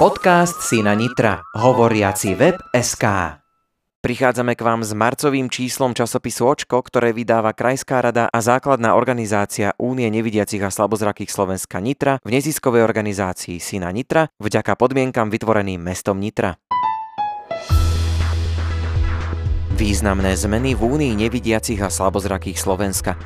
Podcast 0.00 0.64
Sina 0.64 0.96
Nitra. 0.96 1.44
Hovoriaci 1.60 2.32
web 2.32 2.56
SK. 2.72 3.36
Prichádzame 4.00 4.56
k 4.56 4.64
vám 4.64 4.80
s 4.80 4.96
marcovým 4.96 5.52
číslom 5.52 5.92
časopisu 5.92 6.48
Očko, 6.48 6.80
ktoré 6.80 7.12
vydáva 7.12 7.52
Krajská 7.52 8.00
rada 8.00 8.24
a 8.32 8.40
základná 8.40 8.96
organizácia 8.96 9.76
Únie 9.76 10.08
nevidiacich 10.08 10.64
a 10.64 10.72
slabozrakých 10.72 11.28
Slovenska 11.28 11.84
Nitra 11.84 12.16
v 12.24 12.32
neziskovej 12.32 12.80
organizácii 12.80 13.60
Sina 13.60 13.92
Nitra 13.92 14.32
vďaka 14.40 14.72
podmienkam 14.72 15.28
vytvoreným 15.28 15.84
mestom 15.84 16.16
Nitra. 16.16 16.56
Významné 19.76 20.32
zmeny 20.32 20.72
v 20.72 20.80
Únii 20.80 21.12
nevidiacich 21.12 21.84
a 21.84 21.92
slabozrakých 21.92 22.56
Slovenska. 22.56 23.20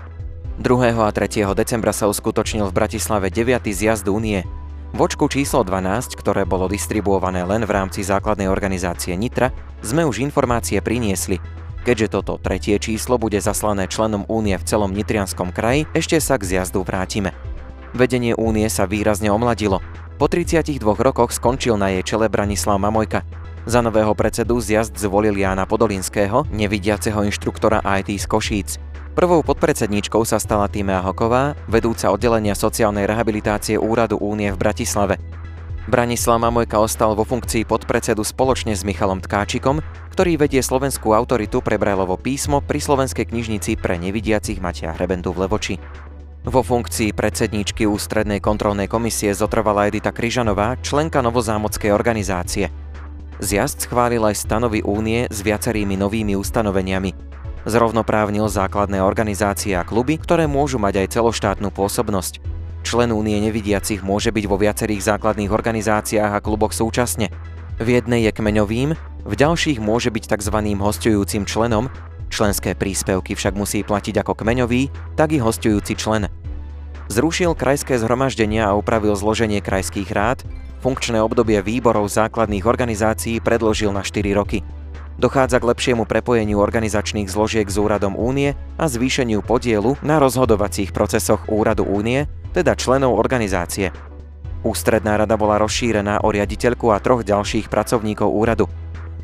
2. 0.58 0.90
a 0.90 1.10
3. 1.14 1.54
decembra 1.54 1.94
sa 1.94 2.10
uskutočnil 2.10 2.66
v 2.66 2.74
Bratislave 2.74 3.30
9. 3.30 3.62
zjazd 3.70 4.10
Únie. 4.10 4.63
V 4.94 5.02
očku 5.02 5.26
číslo 5.26 5.66
12, 5.66 6.14
ktoré 6.14 6.46
bolo 6.46 6.70
distribuované 6.70 7.42
len 7.42 7.66
v 7.66 7.74
rámci 7.74 8.06
základnej 8.06 8.46
organizácie 8.46 9.18
Nitra, 9.18 9.50
sme 9.82 10.06
už 10.06 10.22
informácie 10.22 10.78
priniesli. 10.78 11.42
Keďže 11.82 12.14
toto 12.14 12.38
tretie 12.38 12.78
číslo 12.78 13.18
bude 13.18 13.42
zaslané 13.42 13.90
členom 13.90 14.22
únie 14.30 14.54
v 14.54 14.62
celom 14.62 14.94
Nitrianskom 14.94 15.50
kraji, 15.50 15.90
ešte 15.98 16.22
sa 16.22 16.38
k 16.38 16.46
zjazdu 16.46 16.86
vrátime. 16.86 17.34
Vedenie 17.90 18.38
únie 18.38 18.70
sa 18.70 18.86
výrazne 18.86 19.34
omladilo. 19.34 19.82
Po 20.14 20.30
32 20.30 20.78
rokoch 20.78 21.34
skončil 21.34 21.74
na 21.74 21.90
jej 21.90 22.14
čele 22.14 22.30
Branislav 22.30 22.78
Mamojka. 22.78 23.26
Za 23.66 23.82
nového 23.82 24.14
predsedu 24.14 24.62
zjazd 24.62 24.94
zvolil 24.94 25.34
Jána 25.34 25.66
Podolinského, 25.66 26.46
nevidiaceho 26.54 27.26
inštruktora 27.26 27.82
IT 27.98 28.14
z 28.14 28.30
Košíc. 28.30 28.78
Prvou 29.14 29.46
podpredsedníčkou 29.46 30.26
sa 30.26 30.42
stala 30.42 30.66
Týmea 30.66 30.98
Hoková, 30.98 31.54
vedúca 31.70 32.10
oddelenia 32.10 32.58
sociálnej 32.58 33.06
rehabilitácie 33.06 33.78
Úradu 33.78 34.18
Únie 34.18 34.50
v 34.50 34.58
Bratislave. 34.58 35.22
Branislav 35.86 36.42
Mamojka 36.42 36.82
ostal 36.82 37.14
vo 37.14 37.22
funkcii 37.22 37.62
podpredsedu 37.62 38.26
spoločne 38.26 38.74
s 38.74 38.82
Michalom 38.82 39.22
Tkáčikom, 39.22 39.86
ktorý 40.10 40.34
vedie 40.34 40.58
slovenskú 40.58 41.14
autoritu 41.14 41.62
pre 41.62 41.78
Brajlovo 41.78 42.18
písmo 42.18 42.58
pri 42.58 42.82
Slovenskej 42.82 43.30
knižnici 43.30 43.78
pre 43.78 44.02
nevidiacich 44.02 44.58
Matia 44.58 44.90
Hrebentu 44.90 45.30
v 45.30 45.46
Levoči. 45.46 45.78
Vo 46.42 46.66
funkcii 46.66 47.14
predsedníčky 47.14 47.86
Ústrednej 47.86 48.42
kontrolnej 48.42 48.90
komisie 48.90 49.30
zotrvala 49.30 49.86
Edita 49.86 50.10
Kryžanová, 50.10 50.74
členka 50.82 51.22
novozámockej 51.22 51.94
organizácie. 51.94 52.66
Zjazd 53.38 53.86
schválil 53.86 54.26
aj 54.26 54.42
stanovy 54.42 54.82
únie 54.82 55.30
s 55.30 55.38
viacerými 55.38 55.94
novými 55.94 56.34
ustanoveniami, 56.34 57.33
Zrovnoprávnil 57.64 58.44
základné 58.52 59.00
organizácie 59.00 59.72
a 59.72 59.88
kluby, 59.88 60.20
ktoré 60.20 60.44
môžu 60.44 60.76
mať 60.76 61.04
aj 61.04 61.16
celoštátnu 61.16 61.72
pôsobnosť. 61.72 62.44
Člen 62.84 63.08
únie 63.16 63.40
nevidiacich 63.40 64.04
môže 64.04 64.28
byť 64.28 64.44
vo 64.44 64.60
viacerých 64.60 65.00
základných 65.00 65.48
organizáciách 65.48 66.36
a 66.36 66.44
kluboch 66.44 66.76
súčasne. 66.76 67.32
V 67.80 67.88
jednej 67.96 68.28
je 68.28 68.32
kmeňovým, 68.36 68.90
v 69.24 69.34
ďalších 69.34 69.80
môže 69.80 70.12
byť 70.12 70.36
tzv. 70.36 70.56
hostujúcim 70.76 71.48
členom, 71.48 71.88
členské 72.28 72.76
príspevky 72.76 73.32
však 73.32 73.56
musí 73.56 73.80
platiť 73.80 74.20
ako 74.20 74.44
kmeňový, 74.44 75.16
tak 75.16 75.32
i 75.32 75.40
hostujúci 75.40 75.96
člen. 75.96 76.28
Zrušil 77.08 77.56
krajské 77.56 77.96
zhromaždenia 77.96 78.68
a 78.68 78.76
upravil 78.76 79.16
zloženie 79.16 79.64
krajských 79.64 80.12
rád, 80.12 80.44
funkčné 80.84 81.16
obdobie 81.24 81.64
výborov 81.64 82.12
základných 82.12 82.68
organizácií 82.68 83.40
predložil 83.40 83.88
na 83.88 84.04
4 84.04 84.20
roky. 84.36 84.60
Dochádza 85.14 85.62
k 85.62 85.68
lepšiemu 85.70 86.10
prepojeniu 86.10 86.58
organizačných 86.58 87.30
zložiek 87.30 87.70
s 87.70 87.78
úradom 87.78 88.18
únie 88.18 88.58
a 88.74 88.90
zvýšeniu 88.90 89.46
podielu 89.46 89.94
na 90.02 90.18
rozhodovacích 90.18 90.90
procesoch 90.90 91.46
úradu 91.46 91.86
únie, 91.86 92.26
teda 92.50 92.74
členov 92.74 93.14
organizácie. 93.14 93.94
Ústredná 94.66 95.14
rada 95.14 95.38
bola 95.38 95.62
rozšírená 95.62 96.26
o 96.26 96.34
riaditeľku 96.34 96.90
a 96.90 96.98
troch 96.98 97.22
ďalších 97.22 97.70
pracovníkov 97.70 98.26
úradu. 98.26 98.66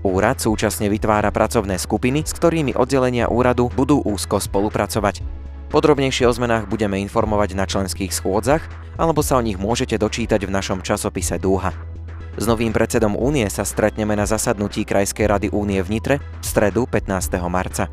Úrad 0.06 0.38
súčasne 0.38 0.86
vytvára 0.86 1.34
pracovné 1.34 1.74
skupiny, 1.74 2.22
s 2.22 2.38
ktorými 2.38 2.78
oddelenia 2.78 3.26
úradu 3.26 3.68
budú 3.74 3.98
úzko 4.00 4.38
spolupracovať. 4.38 5.26
Podrobnejšie 5.74 6.26
o 6.26 6.32
zmenách 6.32 6.70
budeme 6.70 7.02
informovať 7.02 7.58
na 7.58 7.66
členských 7.66 8.14
schôdzach, 8.14 8.62
alebo 8.94 9.26
sa 9.26 9.38
o 9.38 9.44
nich 9.44 9.58
môžete 9.58 9.98
dočítať 9.98 10.46
v 10.46 10.54
našom 10.54 10.86
časopise 10.86 11.38
Dúha. 11.38 11.89
S 12.38 12.46
novým 12.46 12.70
predsedom 12.70 13.18
únie 13.18 13.42
sa 13.50 13.66
stretneme 13.66 14.14
na 14.14 14.22
zasadnutí 14.22 14.86
Krajskej 14.86 15.26
rady 15.26 15.48
únie 15.50 15.82
v 15.82 15.98
Nitre 15.98 16.16
v 16.22 16.44
stredu 16.46 16.86
15. 16.86 17.10
marca. 17.50 17.90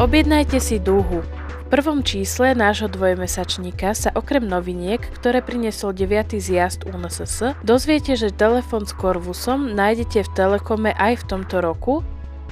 Objednajte 0.00 0.56
si 0.56 0.80
dúhu. 0.80 1.20
V 1.20 1.80
prvom 1.80 2.00
čísle 2.00 2.56
nášho 2.56 2.88
dvojmesačníka 2.88 3.92
sa 3.92 4.08
okrem 4.12 4.44
noviniek, 4.44 5.00
ktoré 5.00 5.44
priniesol 5.44 5.92
9. 5.92 6.36
zjazd 6.36 6.84
UNSS, 6.88 7.56
dozviete, 7.64 8.16
že 8.16 8.32
telefón 8.32 8.88
s 8.88 8.96
Corvusom 8.96 9.72
nájdete 9.72 10.24
v 10.24 10.32
Telekome 10.32 10.92
aj 10.96 11.24
v 11.24 11.26
tomto 11.28 11.60
roku 11.60 12.00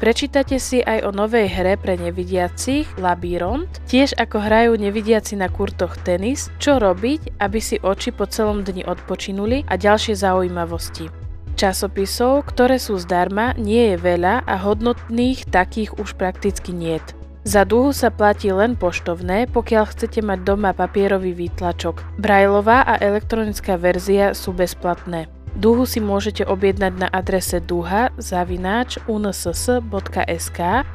Prečítate 0.00 0.56
si 0.56 0.80
aj 0.80 1.04
o 1.04 1.12
novej 1.12 1.52
hre 1.52 1.76
pre 1.76 2.00
nevidiacich 2.00 2.88
Labyront, 2.96 3.68
tiež 3.84 4.16
ako 4.16 4.40
hrajú 4.40 4.72
nevidiaci 4.80 5.36
na 5.36 5.52
kurtoch 5.52 6.00
tenis, 6.00 6.48
čo 6.56 6.80
robiť, 6.80 7.36
aby 7.36 7.60
si 7.60 7.76
oči 7.76 8.08
po 8.08 8.24
celom 8.24 8.64
dni 8.64 8.88
odpočinuli 8.88 9.68
a 9.68 9.76
ďalšie 9.76 10.16
zaujímavosti. 10.16 11.12
Časopisov, 11.52 12.48
ktoré 12.48 12.80
sú 12.80 12.96
zdarma, 12.96 13.52
nie 13.60 13.92
je 13.92 13.96
veľa 14.00 14.48
a 14.48 14.54
hodnotných 14.56 15.52
takých 15.52 15.92
už 16.00 16.16
prakticky 16.16 16.72
niet. 16.72 17.04
Za 17.44 17.64
dlhu 17.64 17.92
sa 17.96 18.12
platí 18.12 18.52
len 18.52 18.76
poštovné, 18.76 19.48
pokiaľ 19.48 19.84
chcete 19.92 20.20
mať 20.20 20.44
doma 20.44 20.76
papierový 20.76 21.32
výtlačok. 21.32 22.20
Brajlová 22.20 22.84
a 22.84 23.00
elektronická 23.00 23.80
verzia 23.80 24.36
sú 24.36 24.52
bezplatné. 24.52 25.28
Duhu 25.58 25.82
si 25.82 25.98
môžete 25.98 26.46
objednať 26.46 26.92
na 26.94 27.08
adrese 27.10 27.58
duha 27.58 28.14
zavináč 28.14 29.02
unss.sk 29.10 30.86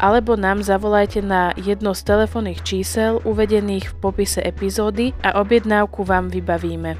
alebo 0.00 0.32
nám 0.34 0.64
zavolajte 0.64 1.20
na 1.20 1.52
jedno 1.60 1.92
z 1.92 2.02
telefónnych 2.08 2.64
čísel 2.64 3.20
uvedených 3.22 3.92
v 3.92 3.94
popise 4.00 4.40
epizódy 4.40 5.12
a 5.20 5.38
objednávku 5.38 6.02
vám 6.02 6.32
vybavíme. 6.32 6.96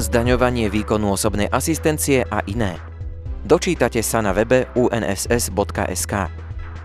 Zdaňovanie 0.00 0.72
výkonu 0.72 1.12
osobnej 1.12 1.52
asistencie 1.52 2.24
a 2.24 2.40
iné. 2.48 2.80
Dočítate 3.44 4.00
sa 4.00 4.24
na 4.24 4.32
webe 4.32 4.64
unss.sk. 4.72 6.14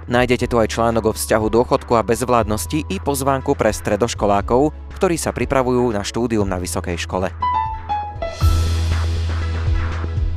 Nájdete 0.05 0.45
tu 0.45 0.61
aj 0.61 0.69
článok 0.69 1.09
o 1.09 1.13
vzťahu 1.17 1.47
dôchodku 1.49 1.97
a 1.97 2.05
bezvládnosti 2.05 2.85
i 2.85 2.97
pozvánku 3.01 3.57
pre 3.57 3.73
stredoškolákov, 3.73 4.69
ktorí 5.01 5.17
sa 5.17 5.33
pripravujú 5.33 5.89
na 5.89 6.05
štúdium 6.05 6.45
na 6.45 6.61
vysokej 6.61 7.01
škole. 7.01 7.33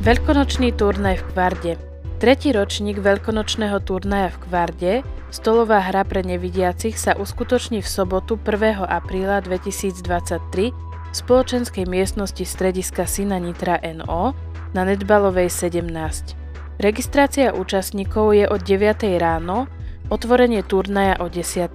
Veľkonočný 0.00 0.72
turnaj 0.72 1.20
v 1.20 1.24
Kvarde 1.36 1.72
Tretí 2.18 2.50
ročník 2.50 2.98
veľkonočného 2.98 3.78
turnaja 3.84 4.34
v 4.34 4.38
Kvarde, 4.48 4.92
stolová 5.30 5.84
hra 5.84 6.02
pre 6.02 6.26
nevidiacich, 6.26 6.98
sa 6.98 7.14
uskutoční 7.14 7.78
v 7.78 7.86
sobotu 7.86 8.34
1. 8.42 8.88
apríla 8.88 9.38
2023 9.44 10.72
v 10.72 11.14
spoločenskej 11.14 11.84
miestnosti 11.86 12.42
strediska 12.42 13.06
Sina 13.06 13.38
Nitra 13.38 13.78
NO 13.84 14.32
na 14.72 14.82
Nedbalovej 14.82 15.46
17. 15.46 16.37
Registrácia 16.78 17.50
účastníkov 17.50 18.38
je 18.38 18.46
od 18.46 18.62
9. 18.62 19.18
ráno, 19.18 19.66
otvorenie 20.14 20.62
turnaja 20.62 21.18
o 21.18 21.26
10. 21.26 21.74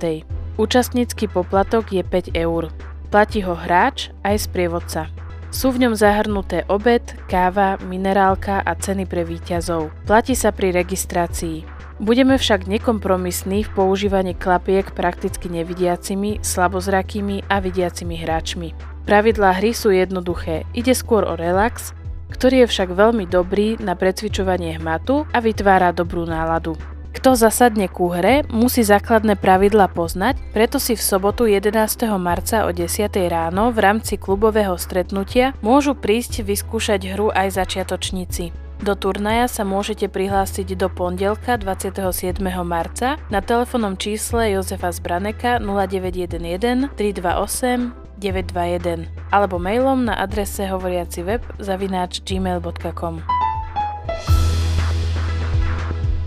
Účastnícky 0.56 1.28
poplatok 1.28 1.92
je 1.92 2.08
5 2.08 2.32
eur. 2.32 2.72
Platí 3.12 3.44
ho 3.44 3.52
hráč 3.52 4.16
aj 4.24 4.48
sprievodca. 4.48 5.12
Sú 5.52 5.76
v 5.76 5.84
ňom 5.84 6.00
zahrnuté 6.00 6.64
obed, 6.72 7.04
káva, 7.28 7.76
minerálka 7.84 8.64
a 8.64 8.72
ceny 8.80 9.04
pre 9.04 9.28
výťazov. 9.28 9.92
Platí 10.08 10.40
sa 10.40 10.56
pri 10.56 10.72
registrácii. 10.72 11.68
Budeme 12.00 12.40
však 12.40 12.72
nekompromisní 12.72 13.68
v 13.68 13.74
používaní 13.76 14.32
klapiek 14.40 14.88
prakticky 14.96 15.52
nevidiacimi, 15.52 16.40
slabozrakými 16.40 17.44
a 17.52 17.60
vidiacimi 17.60 18.24
hráčmi. 18.24 18.72
Pravidlá 19.04 19.60
hry 19.60 19.76
sú 19.76 19.92
jednoduché, 19.92 20.64
ide 20.72 20.96
skôr 20.96 21.28
o 21.28 21.36
relax, 21.36 21.92
ktorý 22.34 22.66
je 22.66 22.72
však 22.74 22.90
veľmi 22.98 23.30
dobrý 23.30 23.78
na 23.78 23.94
precvičovanie 23.94 24.82
hmatu 24.82 25.30
a 25.30 25.38
vytvára 25.38 25.94
dobrú 25.94 26.26
náladu. 26.26 26.74
Kto 27.14 27.38
zasadne 27.38 27.86
ku 27.86 28.10
hre, 28.10 28.42
musí 28.50 28.82
základné 28.82 29.38
pravidla 29.38 29.86
poznať, 29.86 30.42
preto 30.50 30.82
si 30.82 30.98
v 30.98 31.06
sobotu 31.06 31.46
11. 31.46 32.10
marca 32.18 32.66
o 32.66 32.74
10. 32.74 32.90
ráno 33.30 33.70
v 33.70 33.80
rámci 33.80 34.18
klubového 34.18 34.74
stretnutia 34.82 35.54
môžu 35.62 35.94
prísť 35.94 36.42
vyskúšať 36.42 37.14
hru 37.14 37.30
aj 37.30 37.54
začiatočníci. 37.62 38.52
Do 38.84 39.00
turnaja 39.00 39.48
sa 39.48 39.64
môžete 39.64 40.12
prihlásiť 40.12 40.76
do 40.76 40.92
pondelka 40.92 41.56
27. 41.56 42.44
marca 42.68 43.16
na 43.32 43.40
telefónnom 43.40 43.96
čísle 43.96 44.60
Jozefa 44.60 44.92
Zbraneka 44.92 45.64
0911 45.64 46.92
328 46.92 48.03
921 48.24 49.12
alebo 49.36 49.60
mailom 49.60 50.08
na 50.08 50.16
adrese 50.16 50.64
hovoriaci 50.64 51.28
web 51.28 51.44
zavináč 51.60 52.24
gmail.com. 52.24 53.20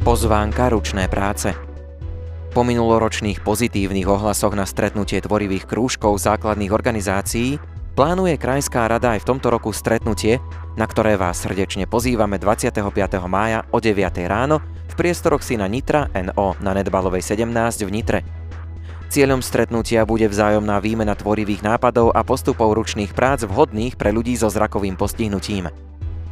Pozvánka 0.04 0.69
ručné 0.70 1.08
práce 1.08 1.56
Po 2.52 2.60
minuloročných 2.62 3.40
pozitívnych 3.40 4.06
ohlasoch 4.06 4.52
na 4.52 4.69
stretnutie 4.69 5.25
tvorivých 5.25 5.64
krúžkov 5.64 6.20
základných 6.20 6.70
organizácií 6.70 7.56
plánuje 7.96 8.37
Krajská 8.37 8.87
rada 8.87 9.16
aj 9.16 9.25
v 9.25 9.28
tomto 9.32 9.49
roku 9.49 9.72
stretnutie, 9.72 10.37
na 10.76 10.84
ktoré 10.84 11.16
vás 11.16 11.40
srdečne 11.40 11.88
pozývame 11.88 12.37
25. 12.37 12.76
mája 13.25 13.64
o 13.72 13.81
9. 13.81 13.96
ráno 14.28 14.60
v 14.62 14.94
priestoroch 14.94 15.40
Syna 15.40 15.64
Nitra 15.64 16.12
NO 16.12 16.60
na 16.60 16.76
Nedbalovej 16.76 17.25
17 17.25 17.88
v 17.88 17.90
Nitre. 17.90 18.20
Cieľom 19.16 19.40
stretnutia 19.40 20.04
bude 20.04 20.28
vzájomná 20.28 20.76
výmena 20.76 21.16
tvorivých 21.16 21.64
nápadov 21.64 22.12
a 22.12 22.20
postupov 22.20 22.76
ručných 22.76 23.16
prác 23.16 23.48
vhodných 23.48 23.96
pre 23.96 24.12
ľudí 24.12 24.36
so 24.36 24.52
zrakovým 24.52 24.92
postihnutím. 24.92 25.72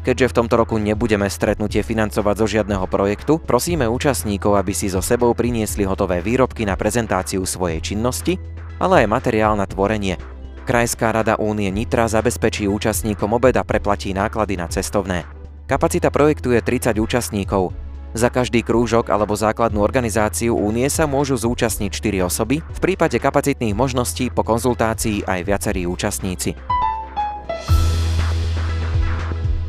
Keďže 0.04 0.28
v 0.28 0.36
tomto 0.36 0.60
roku 0.60 0.76
nebudeme 0.76 1.24
stretnutie 1.32 1.80
financovať 1.80 2.34
zo 2.36 2.44
žiadneho 2.44 2.84
projektu, 2.84 3.40
prosíme 3.40 3.88
účastníkov, 3.88 4.60
aby 4.60 4.76
si 4.76 4.92
so 4.92 5.00
sebou 5.00 5.32
priniesli 5.32 5.88
hotové 5.88 6.20
výrobky 6.20 6.68
na 6.68 6.76
prezentáciu 6.76 7.48
svojej 7.48 7.80
činnosti, 7.80 8.36
ale 8.76 9.08
aj 9.08 9.16
materiál 9.16 9.56
na 9.56 9.64
tvorenie. 9.64 10.20
Krajská 10.68 11.08
rada 11.08 11.40
Únie 11.40 11.72
Nitra 11.72 12.04
zabezpečí 12.04 12.68
účastníkom 12.68 13.32
obeda 13.32 13.64
preplatí 13.64 14.12
náklady 14.12 14.60
na 14.60 14.68
cestovné. 14.68 15.24
Kapacita 15.64 16.12
projektu 16.12 16.52
je 16.52 16.60
30 16.60 17.00
účastníkov. 17.00 17.83
Za 18.14 18.30
každý 18.30 18.62
krúžok 18.62 19.10
alebo 19.10 19.34
základnú 19.34 19.82
organizáciu 19.82 20.54
únie 20.54 20.86
sa 20.86 21.10
môžu 21.10 21.34
zúčastniť 21.34 21.90
4 21.90 22.30
osoby, 22.30 22.62
v 22.62 22.78
prípade 22.78 23.18
kapacitných 23.18 23.74
možností 23.74 24.30
po 24.30 24.46
konzultácii 24.46 25.26
aj 25.26 25.40
viacerí 25.42 25.82
účastníci. 25.82 26.54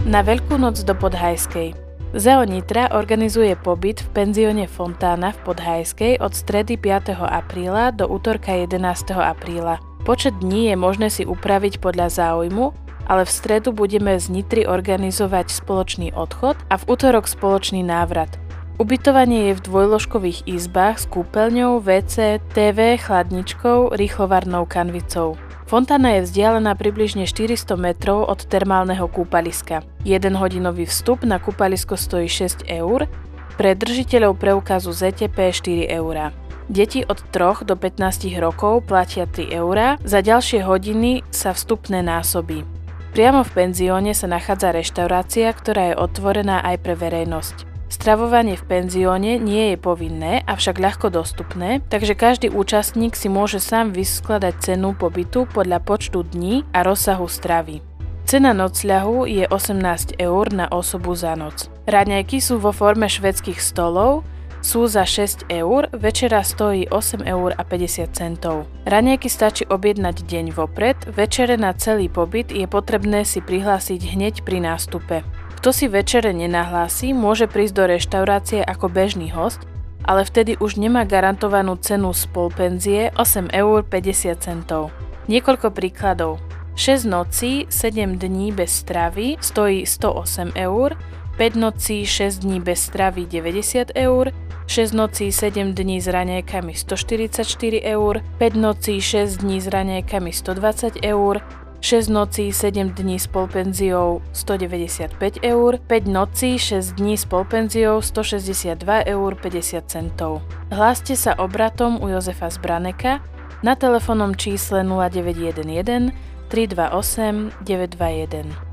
Na 0.06 0.21
Veľkú 0.21 0.62
noc 0.62 0.86
do 0.86 0.94
Podhajskej. 0.94 1.74
ZEO 2.13 2.45
Nitra 2.45 2.94
organizuje 2.94 3.57
pobyt 3.57 4.06
v 4.06 4.07
penzióne 4.13 4.69
Fontána 4.69 5.33
v 5.33 5.39
Podhajskej 5.41 6.21
od 6.21 6.38
stredy 6.38 6.77
5. 6.77 7.18
apríla 7.18 7.89
do 7.98 8.06
útorka 8.06 8.53
11. 8.53 8.77
apríla. 9.25 9.81
Počet 10.06 10.38
dní 10.38 10.69
je 10.69 10.75
možné 10.77 11.09
si 11.09 11.25
upraviť 11.25 11.81
podľa 11.81 12.13
záujmu, 12.13 12.84
ale 13.05 13.25
v 13.25 13.31
stredu 13.31 13.71
budeme 13.71 14.17
z 14.17 14.29
Nitry 14.29 14.63
organizovať 14.65 15.49
spoločný 15.53 16.11
odchod 16.13 16.57
a 16.69 16.75
v 16.75 16.83
útorok 16.89 17.29
spoločný 17.29 17.85
návrat. 17.85 18.35
Ubytovanie 18.75 19.49
je 19.49 19.53
v 19.55 19.65
dvojložkových 19.71 20.51
izbách 20.51 20.99
s 20.99 21.07
kúpeľňou, 21.07 21.79
WC, 21.79 22.43
TV, 22.51 22.99
chladničkou, 22.99 23.95
rýchlovarnou 23.95 24.67
kanvicou. 24.67 25.39
Fontána 25.65 26.19
je 26.19 26.27
vzdialená 26.27 26.75
približne 26.75 27.23
400 27.23 27.73
metrov 27.79 28.27
od 28.27 28.43
termálneho 28.43 29.07
kúpaliska. 29.07 29.81
Jeden 30.03 30.35
hodinový 30.35 30.85
vstup 30.85 31.23
na 31.23 31.39
kúpalisko 31.39 31.95
stojí 31.95 32.27
6 32.27 32.67
eur, 32.67 33.07
pre 33.55 33.71
držiteľov 33.71 34.35
preukazu 34.35 34.91
ZTP 34.91 35.55
4 35.55 35.87
eur. 35.95 36.35
Deti 36.67 37.05
od 37.07 37.23
3 37.31 37.63
do 37.63 37.79
15 37.79 38.27
rokov 38.43 38.83
platia 38.91 39.23
3 39.23 39.55
eur, 39.55 39.95
za 40.03 40.19
ďalšie 40.19 40.67
hodiny 40.67 41.23
sa 41.31 41.55
vstupné 41.55 42.03
násobí. 42.03 42.75
Priamo 43.15 43.47
v 43.47 43.63
penzióne 43.63 44.12
sa 44.12 44.27
nachádza 44.27 44.75
reštaurácia, 44.75 45.47
ktorá 45.56 45.88
je 45.88 45.95
otvorená 45.95 46.59
aj 46.67 46.83
pre 46.83 47.00
verejnosť. 47.00 47.63
Stravovanie 47.88 48.59
v 48.59 48.67
penzióne 48.67 49.39
nie 49.39 49.71
je 49.71 49.77
povinné, 49.79 50.44
avšak 50.44 50.75
ľahko 50.83 51.15
dostupné, 51.15 51.79
takže 51.88 52.12
každý 52.12 52.51
účastník 52.51 53.15
si 53.15 53.31
môže 53.31 53.63
sám 53.63 53.95
vyskladať 53.95 54.59
cenu 54.59 54.91
pobytu 55.00 55.47
podľa 55.47 55.79
počtu 55.79 56.27
dní 56.27 56.67
a 56.75 56.83
rozsahu 56.83 57.23
stravy. 57.31 57.79
Cena 58.27 58.51
nocľahu 58.51 59.31
je 59.31 59.47
18 59.47 60.19
eur 60.19 60.45
na 60.51 60.67
osobu 60.67 61.15
za 61.15 61.39
noc. 61.39 61.71
Raňajky 61.88 62.44
sú 62.44 62.59
vo 62.59 62.75
forme 62.75 63.07
švedských 63.07 63.63
stolov, 63.63 64.27
sú 64.65 64.89
za 64.89 65.06
6 65.06 65.45
eur, 65.53 65.94
večera 65.94 66.41
stojí 66.41 66.89
8 66.89 67.21
eur 67.21 67.53
a 67.53 67.62
50 67.62 68.09
centov. 68.17 68.65
Raňajky 68.89 69.29
stačí 69.29 69.63
objednať 69.69 70.25
deň 70.25 70.57
vopred, 70.57 70.97
večere 71.13 71.53
na 71.53 71.77
celý 71.77 72.09
pobyt 72.09 72.50
je 72.50 72.65
potrebné 72.65 73.21
si 73.29 73.45
prihlásiť 73.45 74.01
hneď 74.17 74.41
pri 74.41 74.65
nástupe. 74.65 75.21
Kto 75.62 75.69
si 75.69 75.85
večere 75.85 76.33
nenahlási, 76.33 77.13
môže 77.13 77.45
prísť 77.45 77.73
do 77.77 77.83
reštaurácie 77.94 78.65
ako 78.65 78.89
bežný 78.89 79.29
host, 79.29 79.62
ale 80.01 80.25
vtedy 80.25 80.57
už 80.57 80.81
nemá 80.81 81.06
garantovanú 81.06 81.77
cenu 81.77 82.09
spolpenzie 82.17 83.13
8 83.13 83.53
eur 83.53 83.85
50 83.85 84.41
centov. 84.41 84.89
Niekoľko 85.29 85.73
príkladov. 85.73 86.41
6 86.75 87.07
nocí, 87.07 87.69
7 87.69 88.17
dní 88.17 88.51
bez 88.51 88.83
stravy 88.83 89.38
stojí 89.39 89.88
108 89.88 90.57
eur, 90.57 90.97
5 91.37 91.55
nocí, 91.55 92.05
6 92.05 92.37
dní 92.37 92.59
bez 92.59 92.81
stravy 92.81 93.25
90 93.25 93.87
eur, 93.95 94.31
6 94.67 94.91
nocí, 94.91 95.31
7 95.31 95.73
dní 95.73 96.01
s 96.01 96.07
raňajkami 96.07 96.73
144 96.73 97.81
eur, 97.81 98.21
5 98.37 98.55
nocí, 98.55 99.01
6 99.01 99.37
dní 99.37 99.61
s 99.61 99.67
raňajkami 99.67 100.33
120 100.33 100.93
eur, 101.05 101.41
6 101.81 102.07
nocí, 102.07 102.53
7 102.53 102.89
dní 102.89 103.19
s 103.19 103.27
polpenziou 103.27 104.21
195 104.33 105.33
eur, 105.43 105.77
5 105.87 106.07
nocí, 106.07 106.59
6 106.59 106.91
dní 106.91 107.17
s 107.17 107.25
polpenziou 107.25 108.01
162 108.01 109.05
eur 109.05 109.35
50 109.35 109.91
centov. 109.91 110.41
Hláste 110.71 111.15
sa 111.19 111.35
obratom 111.35 111.99
u 112.01 112.07
Jozefa 112.07 112.49
Zbraneka 112.49 113.19
na 113.63 113.75
telefónnom 113.75 114.35
čísle 114.35 114.83
0911 114.83 116.15
328 116.47 117.51
921. 117.61 118.64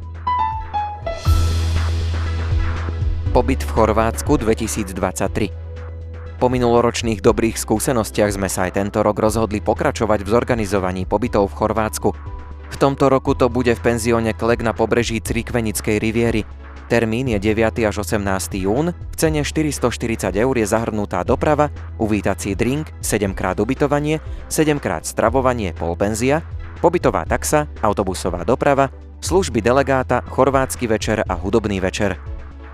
Pobyt 3.32 3.64
v 3.64 3.72
Chorvátsku 3.72 4.44
2023 4.44 6.36
po 6.36 6.52
minuloročných 6.52 7.24
dobrých 7.24 7.56
skúsenostiach 7.56 8.36
sme 8.36 8.44
sa 8.52 8.68
aj 8.68 8.76
tento 8.76 9.00
rok 9.00 9.16
rozhodli 9.16 9.64
pokračovať 9.64 10.20
v 10.20 10.28
zorganizovaní 10.28 11.08
pobytov 11.08 11.48
v 11.48 11.56
Chorvátsku. 11.56 12.12
V 12.68 12.76
tomto 12.76 13.08
roku 13.08 13.32
to 13.32 13.48
bude 13.48 13.72
v 13.72 13.80
penzióne 13.80 14.36
Klek 14.36 14.60
na 14.60 14.76
pobreží 14.76 15.24
Crikvenickej 15.24 15.96
riviery. 15.96 16.44
Termín 16.92 17.32
je 17.32 17.40
9. 17.40 17.88
až 17.88 18.04
18. 18.04 18.20
jún, 18.68 18.92
v 18.92 19.14
cene 19.16 19.40
440 19.40 20.28
eur 20.36 20.54
je 20.58 20.66
zahrnutá 20.68 21.24
doprava, 21.24 21.72
uvítací 21.96 22.52
drink, 22.52 22.92
7 23.00 23.32
krát 23.32 23.56
ubytovanie, 23.56 24.20
7 24.52 24.76
krát 24.76 25.08
stravovanie, 25.08 25.72
polpenzia, 25.72 26.44
pobytová 26.84 27.24
taxa, 27.24 27.64
autobusová 27.80 28.44
doprava, 28.44 28.92
služby 29.24 29.64
delegáta, 29.64 30.20
chorvátsky 30.28 30.84
večer 30.84 31.24
a 31.24 31.32
hudobný 31.32 31.80
večer. 31.80 32.31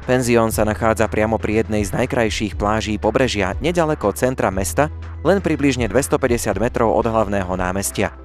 Penzión 0.08 0.48
sa 0.48 0.64
nachádza 0.64 1.04
priamo 1.04 1.36
pri 1.36 1.60
jednej 1.60 1.84
z 1.84 1.92
najkrajších 1.92 2.56
pláží 2.56 2.96
pobrežia, 2.96 3.52
nedaleko 3.60 4.08
centra 4.16 4.48
mesta, 4.48 4.88
len 5.20 5.44
približne 5.44 5.84
250 5.84 6.56
metrov 6.56 6.96
od 6.96 7.04
hlavného 7.04 7.52
námestia. 7.52 8.16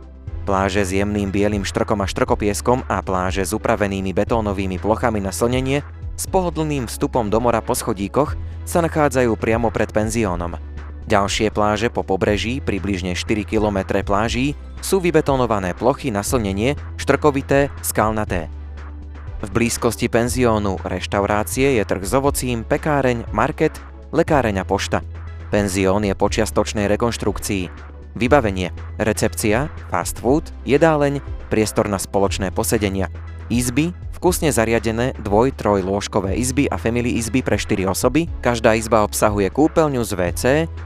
Pláže 0.47 0.87
s 0.87 0.95
jemným 0.95 1.27
bielým 1.27 1.67
štrkom 1.67 1.99
a 1.99 2.07
štrkopieskom 2.07 2.87
a 2.87 3.03
pláže 3.03 3.43
s 3.43 3.51
upravenými 3.51 4.15
betónovými 4.15 4.79
plochami 4.79 5.19
na 5.19 5.35
slnenie 5.35 5.83
s 6.15 6.23
pohodlným 6.23 6.87
vstupom 6.87 7.27
do 7.27 7.43
mora 7.43 7.59
po 7.59 7.75
schodíkoch 7.75 8.39
sa 8.63 8.79
nachádzajú 8.79 9.35
priamo 9.35 9.67
pred 9.67 9.91
penziónom. 9.91 10.55
Ďalšie 11.11 11.51
pláže 11.51 11.91
po 11.91 12.07
pobreží, 12.07 12.63
približne 12.63 13.11
4 13.11 13.43
km 13.43 13.99
pláží, 14.07 14.55
sú 14.79 15.03
vybetonované 15.03 15.75
plochy 15.75 16.15
na 16.15 16.23
slnenie, 16.23 16.79
štrkovité, 16.95 17.67
skalnaté. 17.83 18.47
V 19.43 19.51
blízkosti 19.51 20.07
penziónu 20.07 20.79
reštaurácie 20.87 21.75
je 21.75 21.83
trh 21.83 21.99
s 21.99 22.15
ovocím, 22.15 22.63
pekáreň, 22.63 23.27
market, 23.35 23.75
lekáreň 24.15 24.63
a 24.63 24.65
pošta. 24.65 25.03
Penzión 25.51 26.07
je 26.07 26.15
počiastočnej 26.15 26.87
rekonštrukcii. 26.87 27.67
Vybavenie, 28.15 28.71
recepcia, 29.03 29.67
fast 29.91 30.23
food, 30.23 30.47
jedáleň, 30.63 31.19
priestor 31.51 31.91
na 31.91 31.99
spoločné 31.99 32.55
posedenia, 32.55 33.11
izby, 33.51 33.91
vkusne 34.15 34.47
zariadené 34.47 35.11
dvoj-troj 35.19 35.83
lôžkové 35.83 36.39
izby 36.39 36.71
a 36.71 36.79
family 36.79 37.19
izby 37.19 37.43
pre 37.43 37.59
4 37.59 37.83
osoby, 37.91 38.31
každá 38.39 38.79
izba 38.79 39.03
obsahuje 39.03 39.51
kúpeľňu 39.51 40.07
z 40.07 40.11
WC, 40.15 40.43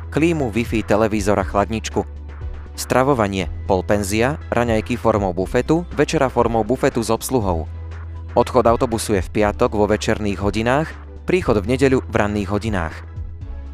klímu, 0.09 0.49
Wi-Fi, 0.49 0.81
televízor 0.81 1.37
a 1.37 1.45
chladničku. 1.45 2.01
Stravovanie, 2.73 3.53
polpenzia, 3.69 4.41
raňajky 4.49 4.97
formou 4.97 5.29
bufetu, 5.29 5.85
večera 5.93 6.25
formou 6.25 6.65
bufetu 6.65 7.05
s 7.05 7.13
obsluhou. 7.13 7.76
Odchod 8.35 8.67
autobusu 8.67 9.15
je 9.15 9.23
v 9.23 9.33
piatok 9.39 9.77
vo 9.77 9.85
večerných 9.87 10.39
hodinách, 10.43 10.89
príchod 11.27 11.59
v 11.59 11.75
nedeľu 11.75 12.03
v 12.03 12.15
ranných 12.15 12.49
hodinách. 12.51 12.95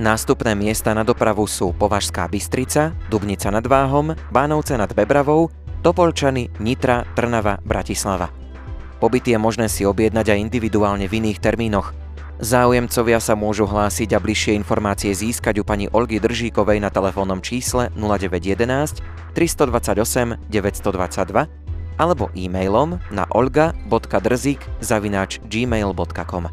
Nástupné 0.01 0.57
miesta 0.57 0.97
na 0.97 1.05
dopravu 1.05 1.45
sú 1.45 1.69
Považská 1.77 2.25
Bystrica, 2.25 2.97
Dubnica 3.13 3.53
nad 3.53 3.61
Váhom, 3.61 4.17
Bánovce 4.33 4.73
nad 4.73 4.89
Bebravou, 4.89 5.53
Topolčany, 5.85 6.49
Nitra, 6.57 7.05
Trnava, 7.13 7.61
Bratislava. 7.61 8.33
Pobyt 8.97 9.29
je 9.29 9.37
možné 9.37 9.69
si 9.69 9.85
objednať 9.85 10.33
aj 10.33 10.43
individuálne 10.49 11.05
v 11.05 11.21
iných 11.21 11.37
termínoch. 11.37 11.93
Záujemcovia 12.41 13.21
sa 13.21 13.37
môžu 13.37 13.69
hlásiť 13.69 14.17
a 14.17 14.19
bližšie 14.19 14.57
informácie 14.57 15.13
získať 15.13 15.61
u 15.61 15.63
pani 15.63 15.85
Olgy 15.93 16.17
Držíkovej 16.17 16.81
na 16.81 16.89
telefónnom 16.89 17.43
čísle 17.45 17.93
0911 17.93 19.03
328 19.37 20.49
922 20.49 21.62
alebo 21.97 22.29
e-mailom 22.37 23.01
na 23.11 23.27
olga.drzik 23.31 24.63
zavináč 24.81 25.39
gmail.com. 25.47 26.49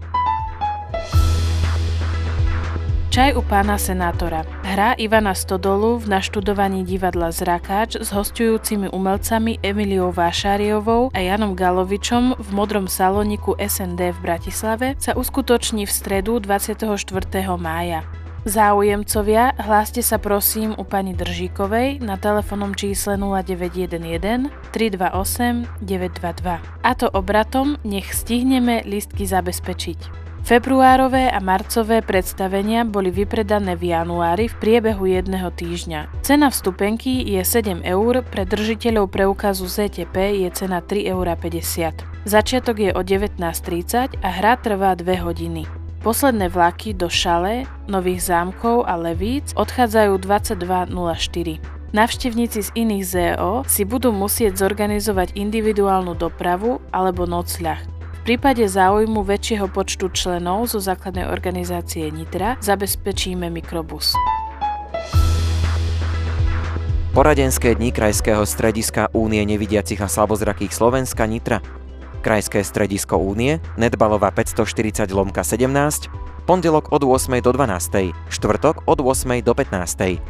Čaj 3.11 3.35
u 3.35 3.43
pána 3.43 3.75
senátora. 3.75 4.47
Hra 4.63 4.95
Ivana 4.95 5.35
Stodolu 5.35 5.99
v 5.99 6.15
naštudovaní 6.15 6.87
divadla 6.87 7.35
Zrakáč 7.35 7.99
s 7.99 8.15
hostujúcimi 8.15 8.87
umelcami 8.87 9.59
Emiliou 9.67 10.15
Vášariovou 10.15 11.11
a 11.11 11.19
Janom 11.19 11.59
Galovičom 11.59 12.39
v 12.39 12.49
modrom 12.55 12.87
saloniku 12.87 13.59
SND 13.59 14.15
v 14.15 14.19
Bratislave 14.23 14.95
sa 15.03 15.19
uskutoční 15.19 15.91
v 15.91 15.93
stredu 15.93 16.39
24. 16.39 16.87
mája. 17.59 18.07
Záujemcovia, 18.49 19.53
hláste 19.61 20.01
sa 20.01 20.17
prosím 20.17 20.73
u 20.81 20.85
pani 20.89 21.13
Držíkovej 21.13 22.01
na 22.01 22.17
telefónnom 22.17 22.73
čísle 22.73 23.21
0911 23.21 24.49
328 24.73 25.69
922. 25.85 26.57
A 26.81 26.91
to 26.97 27.13
obratom 27.13 27.77
nech 27.85 28.09
stihneme 28.09 28.81
listky 28.89 29.29
zabezpečiť. 29.29 30.21
Februárové 30.41 31.29
a 31.29 31.37
marcové 31.37 32.01
predstavenia 32.01 32.89
boli 32.89 33.13
vypredané 33.13 33.77
v 33.77 33.93
januári 33.93 34.49
v 34.49 34.57
priebehu 34.57 35.05
jedného 35.05 35.53
týždňa. 35.53 36.25
Cena 36.25 36.49
vstupenky 36.49 37.21
je 37.21 37.45
7 37.45 37.85
eur, 37.85 38.25
pre 38.25 38.49
držiteľov 38.49 39.13
preukazu 39.13 39.69
ZTP 39.69 40.41
je 40.41 40.49
cena 40.57 40.81
3,50 40.81 41.13
eur. 41.13 41.29
Začiatok 42.25 42.77
je 42.81 42.91
o 42.97 43.05
19.30 43.05 44.17
a 44.25 44.29
hra 44.33 44.57
trvá 44.57 44.97
2 44.97 45.29
hodiny. 45.29 45.80
Posledné 46.01 46.49
vlaky 46.49 46.97
do 46.97 47.13
Šale, 47.13 47.69
Nových 47.85 48.33
zámkov 48.33 48.89
a 48.89 48.97
Levíc 48.97 49.53
odchádzajú 49.53 50.17
22.04. 50.25 51.61
Navštevníci 51.93 52.61
z 52.65 52.71
iných 52.73 53.05
ZO 53.05 53.69
si 53.69 53.85
budú 53.85 54.09
musieť 54.09 54.65
zorganizovať 54.65 55.37
individuálnu 55.37 56.17
dopravu 56.17 56.81
alebo 56.89 57.29
nocľah. 57.29 57.85
V 58.01 58.21
prípade 58.25 58.65
záujmu 58.65 59.21
väčšieho 59.21 59.69
počtu 59.69 60.09
členov 60.17 60.73
zo 60.73 60.81
základnej 60.81 61.29
organizácie 61.29 62.09
Nitra 62.09 62.57
zabezpečíme 62.65 63.53
mikrobus. 63.53 64.17
Poradenské 67.13 67.77
dni 67.77 67.93
Krajského 67.93 68.47
strediska 68.49 69.13
Únie 69.13 69.45
nevidiacich 69.45 70.01
a 70.01 70.09
slabozrakých 70.09 70.73
Slovenska 70.73 71.29
Nitra 71.29 71.61
Krajské 72.21 72.61
stredisko 72.61 73.17
Únie, 73.17 73.65
Netbalová 73.81 74.29
540 74.31 75.09
lomka 75.09 75.41
17, 75.41 76.13
pondelok 76.45 76.93
od 76.93 77.03
8. 77.05 77.41
do 77.41 77.51
12. 77.57 78.13
štvrtok 78.29 78.85
od 78.85 78.99
8. 79.01 79.41
do 79.41 79.57
15. 79.57 80.21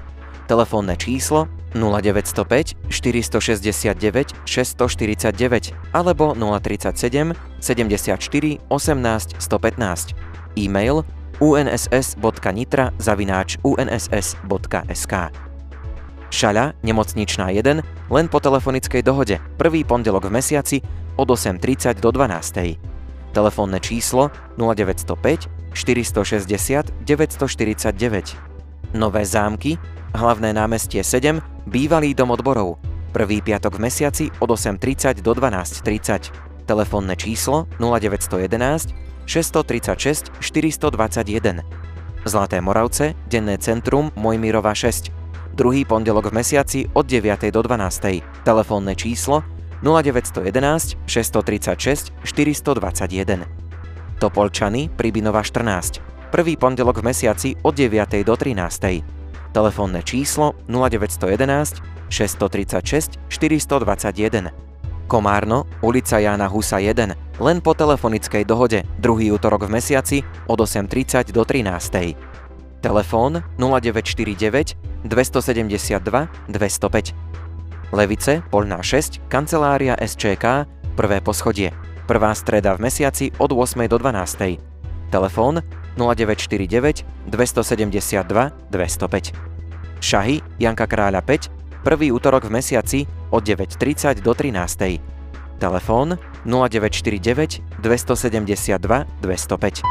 Telefónne 0.47 0.95
číslo 0.95 1.51
0905 1.75 2.91
469 2.91 4.35
649 4.47 5.95
alebo 5.95 6.35
037 6.35 7.35
74 7.59 8.59
18 8.71 9.39
115. 9.39 10.15
E-mail 10.59 11.03
unss.nitra 11.41 12.93
zavináč 12.99 13.59
unss.sk 13.63 15.15
Šaľa, 16.31 16.79
nemocničná 16.87 17.51
1, 17.51 17.83
len 17.83 18.27
po 18.31 18.39
telefonickej 18.39 19.03
dohode, 19.03 19.43
prvý 19.59 19.83
pondelok 19.83 20.31
v 20.31 20.39
mesiaci 20.39 20.79
od 21.21 21.29
8.30 21.29 22.01
do 22.01 22.09
12.00. 22.09 22.81
Telefónne 23.37 23.79
číslo 23.79 24.33
0905 24.57 25.77
460 25.77 27.05
949. 27.05 28.97
Nové 28.97 29.23
zámky, 29.23 29.79
hlavné 30.17 30.51
námestie 30.51 31.05
7, 31.05 31.39
bývalý 31.69 32.11
dom 32.17 32.35
odborov, 32.35 32.83
prvý 33.15 33.39
piatok 33.39 33.79
v 33.79 33.87
mesiaci 33.87 34.25
od 34.43 34.51
8.30 34.51 35.23
do 35.23 35.31
12.30. 35.37 36.67
Telefónne 36.67 37.15
číslo 37.15 37.71
0911 37.79 38.95
636 39.27 40.35
421. 40.43 41.63
Zlaté 42.27 42.59
Moravce, 42.61 43.15
denné 43.31 43.59
centrum 43.59 44.11
Mojmirova 44.19 44.75
6. 44.75 45.11
Druhý 45.55 45.87
pondelok 45.87 46.31
v 46.31 46.43
mesiaci 46.43 46.81
od 46.95 47.07
9. 47.07 47.51
do 47.55 47.63
12. 47.63 48.23
Telefónne 48.43 48.95
číslo 48.99 49.43
0911 49.83 50.97
636 51.07 52.13
421. 52.25 53.47
Topolčany, 54.21 54.93
Pribinova 54.93 55.41
14. 55.41 56.05
Prvý 56.31 56.55
pondelok 56.55 57.01
v 57.01 57.11
mesiaci 57.11 57.49
od 57.65 57.75
9. 57.75 58.23
do 58.23 58.37
13. 58.37 59.03
Telefónne 59.51 60.05
číslo 60.07 60.55
0911 60.69 61.83
636 62.13 63.19
421. 63.27 64.53
Komárno, 65.11 65.67
ulica 65.83 66.23
Jána 66.23 66.47
Husa 66.47 66.79
1, 66.79 67.43
len 67.43 67.59
po 67.59 67.75
telefonickej 67.75 68.47
dohode, 68.47 68.87
druhý 69.03 69.35
útorok 69.35 69.67
v 69.67 69.83
mesiaci 69.83 70.23
od 70.47 70.63
8.30 70.63 71.35
do 71.35 71.43
13. 71.43 72.15
Telefón 72.79 73.43
0949 73.59 74.79
272 75.03 76.31
205. 76.47 77.50
Levice, 77.91 78.43
Polná 78.51 78.83
6, 78.83 79.19
kancelária 79.27 79.99
SČK, 79.99 80.67
prvé 80.95 81.19
poschodie. 81.19 81.75
Prvá 82.07 82.35
streda 82.39 82.79
v 82.79 82.87
mesiaci 82.87 83.35
od 83.39 83.51
8. 83.51 83.91
do 83.91 83.99
12. 83.99 84.63
Telefón 85.11 85.59
0949 85.99 87.03
272 87.27 88.51
205. 88.71 89.35
Šahy, 89.99 90.39
Janka 90.63 90.87
Kráľa 90.87 91.19
5, 91.19 91.83
prvý 91.83 92.15
útorok 92.15 92.47
v 92.47 92.63
mesiaci 92.63 93.11
od 93.35 93.43
9.30 93.43 94.23
do 94.23 94.39
13. 94.39 95.03
Telefón 95.59 96.15
0949 96.47 97.83
272 97.83 99.07
205. 99.19 99.83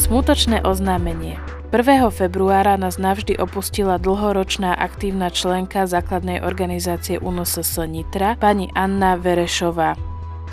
Smutočné 0.00 0.64
oznámenie. 0.64 1.53
1. 1.74 2.06
februára 2.14 2.78
nás 2.78 3.02
navždy 3.02 3.34
opustila 3.34 3.98
dlhoročná 3.98 4.78
aktívna 4.78 5.26
členka 5.26 5.90
základnej 5.90 6.38
organizácie 6.38 7.18
UNSS 7.18 7.82
Nitra, 7.90 8.38
pani 8.38 8.70
Anna 8.78 9.18
Verešová. 9.18 9.98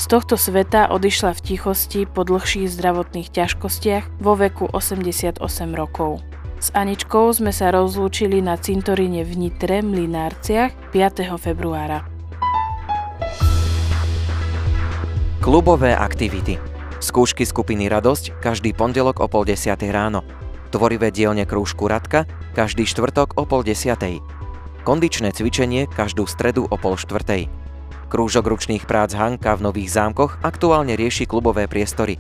Z 0.02 0.06
tohto 0.10 0.34
sveta 0.34 0.90
odišla 0.90 1.38
v 1.38 1.42
tichosti 1.46 2.10
po 2.10 2.26
dlhších 2.26 2.74
zdravotných 2.74 3.30
ťažkostiach 3.38 4.18
vo 4.18 4.34
veku 4.34 4.66
88 4.74 5.38
rokov. 5.78 6.26
S 6.58 6.74
Aničkou 6.74 7.30
sme 7.38 7.54
sa 7.54 7.70
rozlúčili 7.70 8.42
na 8.42 8.58
cintoríne 8.58 9.22
v 9.22 9.46
Nitre 9.46 9.86
Mlinárciach 9.86 10.74
5. 10.90 11.38
februára. 11.38 12.02
Klubové 15.38 15.94
aktivity 15.94 16.58
Skúšky 16.98 17.46
skupiny 17.46 17.94
Radosť 17.94 18.42
každý 18.42 18.74
pondelok 18.74 19.22
o 19.22 19.30
pol 19.30 19.46
desiatej 19.46 19.94
ráno 19.94 20.26
tvorivé 20.72 21.12
dielne 21.12 21.44
krúžku 21.44 21.92
Radka 21.92 22.24
každý 22.56 22.88
štvrtok 22.88 23.36
o 23.36 23.44
pol 23.44 23.68
desiatej, 23.68 24.24
kondičné 24.88 25.36
cvičenie 25.36 25.92
každú 25.92 26.24
stredu 26.26 26.66
o 26.72 26.76
pol 26.80 26.96
štvrtej. 26.96 27.52
Krúžok 28.08 28.48
ručných 28.48 28.88
prác 28.88 29.16
Hanka 29.16 29.56
v 29.56 29.72
Nových 29.72 29.92
zámkoch 29.92 30.40
aktuálne 30.44 30.96
rieši 31.00 31.28
klubové 31.28 31.68
priestory. 31.68 32.20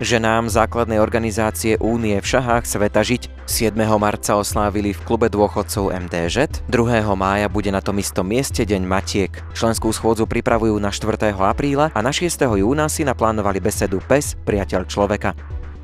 Ženám 0.00 0.48
základnej 0.48 0.96
organizácie 0.96 1.76
Únie 1.76 2.16
v 2.16 2.24
šahách 2.24 2.64
Sveta 2.64 3.04
žiť 3.04 3.44
7. 3.44 3.76
marca 4.00 4.32
oslávili 4.40 4.96
v 4.96 5.00
klube 5.04 5.28
dôchodcov 5.28 5.92
MTŽ, 5.92 6.64
2. 6.72 7.04
mája 7.20 7.52
bude 7.52 7.68
na 7.68 7.84
tom 7.84 8.00
istom 8.00 8.24
mieste 8.24 8.64
Deň 8.64 8.80
Matiek. 8.88 9.28
Členskú 9.52 9.92
schôdzu 9.92 10.24
pripravujú 10.24 10.72
na 10.80 10.88
4. 10.88 11.36
apríla 11.36 11.92
a 11.92 12.00
na 12.00 12.16
6. 12.16 12.32
júna 12.32 12.88
si 12.88 13.04
naplánovali 13.04 13.60
besedu 13.60 14.00
PES, 14.00 14.40
priateľ 14.48 14.88
človeka. 14.88 15.36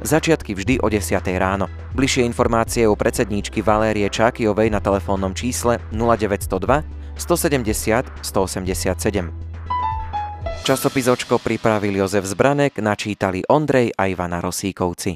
Začiatky 0.03 0.53
vždy 0.53 0.83
o 0.83 0.91
10. 0.91 1.17
ráno. 1.39 1.71
Bližšie 1.95 2.27
informácie 2.27 2.83
o 2.91 2.99
predsedníčky 2.99 3.63
Valérie 3.63 4.11
Čákiovej 4.11 4.75
na 4.75 4.83
telefónnom 4.83 5.31
čísle 5.33 5.79
0902 5.95 6.83
170 7.17 8.11
187. 8.21 9.47
Časopis 10.67 11.07
Očko 11.07 11.39
pripravil 11.39 11.95
Jozef 12.03 12.27
Zbranek, 12.27 12.83
načítali 12.83 13.47
Ondrej 13.47 13.95
a 13.95 14.11
Ivana 14.11 14.43
Rosíkovci. 14.43 15.15